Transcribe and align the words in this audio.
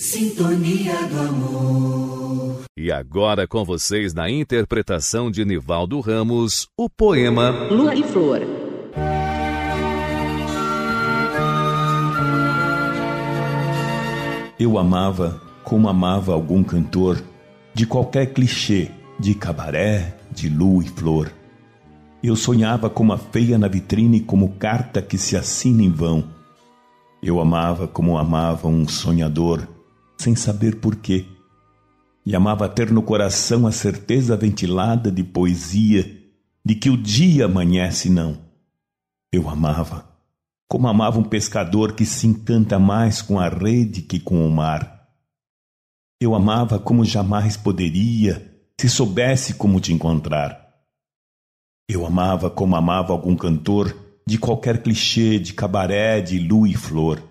Sintonia 0.00 0.94
do 1.08 1.20
amor. 1.20 2.62
E 2.74 2.90
agora 2.90 3.46
com 3.46 3.62
vocês 3.66 4.14
na 4.14 4.30
interpretação 4.30 5.30
de 5.30 5.44
Nivaldo 5.44 6.00
Ramos, 6.00 6.68
o 6.74 6.88
poema 6.88 7.50
Lua 7.70 7.94
e 7.94 8.02
Flor. 8.02 8.40
Eu 14.58 14.78
amava 14.78 15.38
como 15.62 15.86
amava 15.86 16.32
algum 16.32 16.64
cantor 16.64 17.22
de 17.74 17.84
qualquer 17.84 18.32
clichê, 18.32 18.90
de 19.18 19.34
cabaré, 19.34 20.16
de 20.30 20.48
lua 20.48 20.82
e 20.82 20.88
flor. 20.88 21.30
Eu 22.22 22.36
sonhava 22.36 22.88
como 22.88 23.12
a 23.12 23.18
feia 23.18 23.58
na 23.58 23.68
vitrine, 23.68 24.20
como 24.20 24.54
carta 24.54 25.02
que 25.02 25.18
se 25.18 25.36
assina 25.36 25.82
em 25.82 25.90
vão. 25.90 26.24
Eu 27.22 27.38
amava 27.38 27.86
como 27.86 28.16
amava 28.16 28.66
um 28.66 28.88
sonhador 28.88 29.68
sem 30.20 30.36
saber 30.36 30.76
porquê. 30.76 31.26
E 32.24 32.36
amava 32.36 32.68
ter 32.68 32.90
no 32.90 33.02
coração 33.02 33.66
a 33.66 33.72
certeza 33.72 34.36
ventilada 34.36 35.10
de 35.10 35.24
poesia 35.24 36.20
de 36.64 36.74
que 36.74 36.90
o 36.90 36.96
dia 36.96 37.46
amanhece 37.46 38.10
não. 38.10 38.38
Eu 39.32 39.48
amava, 39.48 40.06
como 40.68 40.86
amava 40.86 41.18
um 41.18 41.24
pescador 41.24 41.94
que 41.94 42.04
se 42.04 42.26
encanta 42.26 42.78
mais 42.78 43.22
com 43.22 43.40
a 43.40 43.48
rede 43.48 44.02
que 44.02 44.20
com 44.20 44.46
o 44.46 44.50
mar. 44.50 45.08
Eu 46.20 46.34
amava 46.34 46.78
como 46.78 47.04
jamais 47.04 47.56
poderia 47.56 48.46
se 48.78 48.88
soubesse 48.88 49.54
como 49.54 49.80
te 49.80 49.92
encontrar. 49.92 50.68
Eu 51.88 52.06
amava 52.06 52.50
como 52.50 52.76
amava 52.76 53.12
algum 53.12 53.34
cantor 53.34 53.96
de 54.26 54.38
qualquer 54.38 54.82
clichê 54.82 55.38
de 55.38 55.54
cabaré, 55.54 56.20
de 56.20 56.38
lua 56.38 56.68
e 56.68 56.74
flor. 56.74 57.29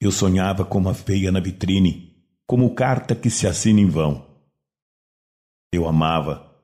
Eu 0.00 0.12
sonhava 0.12 0.64
como 0.64 0.88
a 0.88 0.94
feia 0.94 1.32
na 1.32 1.40
vitrine, 1.40 2.14
como 2.46 2.74
carta 2.74 3.14
que 3.14 3.30
se 3.30 3.46
assina 3.46 3.80
em 3.80 3.88
vão. 3.88 4.26
Eu 5.72 5.88
amava, 5.88 6.54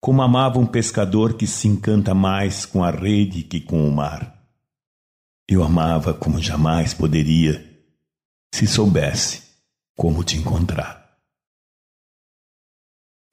como 0.00 0.22
amava 0.22 0.58
um 0.58 0.66
pescador 0.66 1.34
que 1.34 1.46
se 1.46 1.68
encanta 1.68 2.14
mais 2.14 2.64
com 2.64 2.82
a 2.82 2.90
rede 2.90 3.42
que 3.42 3.60
com 3.60 3.86
o 3.86 3.92
mar. 3.92 4.40
Eu 5.48 5.62
amava 5.62 6.14
como 6.14 6.40
jamais 6.40 6.94
poderia, 6.94 7.84
se 8.54 8.66
soubesse 8.66 9.42
como 9.96 10.24
te 10.24 10.36
encontrar. 10.36 11.18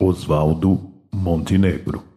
Oswaldo 0.01 0.93
Montenegro 1.13 2.09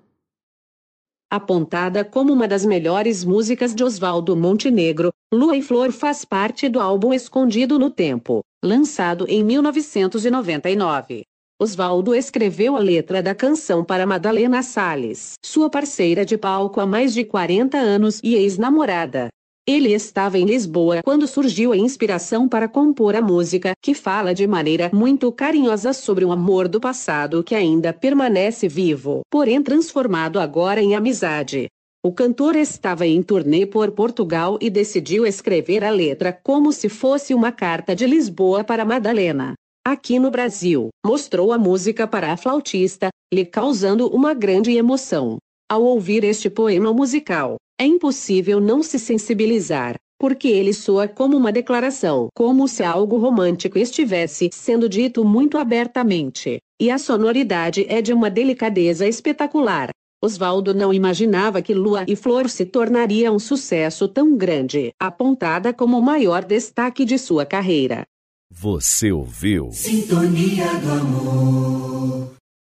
Apontada 1.32 2.04
como 2.04 2.30
uma 2.30 2.46
das 2.46 2.62
melhores 2.62 3.24
músicas 3.24 3.74
de 3.74 3.82
Oswaldo 3.82 4.36
Montenegro, 4.36 5.10
Lua 5.34 5.56
e 5.56 5.62
Flor 5.62 5.90
faz 5.92 6.26
parte 6.26 6.68
do 6.68 6.78
álbum 6.78 7.10
Escondido 7.10 7.78
no 7.78 7.88
Tempo, 7.88 8.42
lançado 8.62 9.24
em 9.26 9.42
1999. 9.42 11.22
Oswaldo 11.58 12.14
escreveu 12.14 12.76
a 12.76 12.78
letra 12.78 13.22
da 13.22 13.34
canção 13.34 13.82
para 13.82 14.04
Madalena 14.04 14.62
Salles, 14.62 15.32
sua 15.42 15.70
parceira 15.70 16.22
de 16.26 16.36
palco 16.36 16.80
há 16.80 16.86
mais 16.86 17.14
de 17.14 17.24
40 17.24 17.78
anos 17.78 18.20
e 18.22 18.34
ex-namorada. 18.34 19.28
Ele 19.66 19.94
estava 19.94 20.36
em 20.36 20.44
Lisboa 20.44 21.00
quando 21.02 21.26
surgiu 21.26 21.72
a 21.72 21.78
inspiração 21.78 22.46
para 22.46 22.68
compor 22.68 23.16
a 23.16 23.22
música, 23.22 23.72
que 23.80 23.94
fala 23.94 24.34
de 24.34 24.46
maneira 24.46 24.90
muito 24.92 25.32
carinhosa 25.32 25.94
sobre 25.94 26.26
um 26.26 26.32
amor 26.32 26.68
do 26.68 26.78
passado 26.78 27.42
que 27.42 27.54
ainda 27.54 27.90
permanece 27.90 28.68
vivo, 28.68 29.22
porém 29.30 29.62
transformado 29.62 30.38
agora 30.38 30.82
em 30.82 30.94
amizade. 30.94 31.68
O 32.04 32.10
cantor 32.10 32.56
estava 32.56 33.06
em 33.06 33.22
turnê 33.22 33.64
por 33.64 33.92
Portugal 33.92 34.58
e 34.60 34.68
decidiu 34.68 35.24
escrever 35.24 35.84
a 35.84 35.90
letra 35.90 36.32
como 36.32 36.72
se 36.72 36.88
fosse 36.88 37.32
uma 37.32 37.52
carta 37.52 37.94
de 37.94 38.08
Lisboa 38.08 38.64
para 38.64 38.84
Madalena. 38.84 39.54
Aqui 39.86 40.18
no 40.18 40.28
Brasil, 40.28 40.88
mostrou 41.06 41.52
a 41.52 41.58
música 41.58 42.04
para 42.04 42.32
a 42.32 42.36
flautista, 42.36 43.08
lhe 43.32 43.44
causando 43.44 44.08
uma 44.08 44.34
grande 44.34 44.72
emoção. 44.72 45.36
Ao 45.70 45.80
ouvir 45.80 46.24
este 46.24 46.50
poema 46.50 46.92
musical, 46.92 47.54
é 47.80 47.86
impossível 47.86 48.60
não 48.60 48.82
se 48.82 48.98
sensibilizar, 48.98 49.94
porque 50.18 50.48
ele 50.48 50.72
soa 50.72 51.06
como 51.06 51.36
uma 51.36 51.52
declaração, 51.52 52.26
como 52.34 52.66
se 52.66 52.82
algo 52.82 53.16
romântico 53.16 53.78
estivesse 53.78 54.50
sendo 54.52 54.88
dito 54.88 55.24
muito 55.24 55.56
abertamente, 55.56 56.58
e 56.80 56.90
a 56.90 56.98
sonoridade 56.98 57.86
é 57.88 58.02
de 58.02 58.12
uma 58.12 58.28
delicadeza 58.28 59.06
espetacular. 59.06 59.90
Oswaldo 60.24 60.72
não 60.72 60.94
imaginava 60.94 61.60
que 61.60 61.74
Lua 61.74 62.04
e 62.06 62.14
Flor 62.14 62.48
se 62.48 62.64
tornaria 62.64 63.32
um 63.32 63.40
sucesso 63.40 64.06
tão 64.06 64.36
grande, 64.36 64.94
apontada 64.96 65.72
como 65.72 65.98
o 65.98 66.02
maior 66.02 66.44
destaque 66.44 67.04
de 67.04 67.18
sua 67.18 67.44
carreira. 67.44 68.06
Você 68.48 69.10
ouviu? 69.10 69.72
Sintonia 69.72 70.66
do 70.78 70.92
amor. 70.92 72.21